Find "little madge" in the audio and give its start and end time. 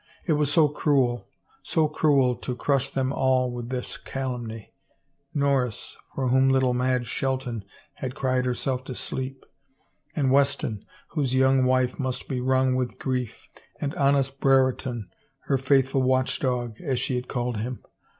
6.49-7.05